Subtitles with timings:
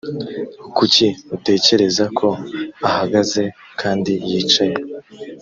[0.77, 2.27] kuki utekereza ko
[2.87, 3.43] ahagaze
[3.79, 4.77] kandi yicaye